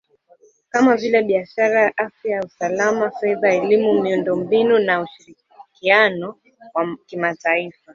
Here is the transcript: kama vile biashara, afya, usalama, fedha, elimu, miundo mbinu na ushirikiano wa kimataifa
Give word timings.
kama 0.69 0.95
vile 0.95 1.21
biashara, 1.23 1.93
afya, 1.97 2.43
usalama, 2.45 3.11
fedha, 3.11 3.53
elimu, 3.53 4.01
miundo 4.01 4.35
mbinu 4.35 4.79
na 4.79 5.01
ushirikiano 5.01 6.39
wa 6.73 6.97
kimataifa 7.05 7.89